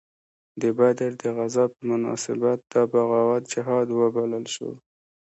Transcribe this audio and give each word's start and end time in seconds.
د 0.61 0.63
بدر 0.79 1.11
د 1.21 1.23
غزا 1.37 1.65
په 1.73 1.79
مناسبت 1.89 2.57
دا 2.73 2.81
بغاوت 2.91 3.43
جهاد 3.53 3.87
وبلل 3.99 4.45
شو. 4.53 4.69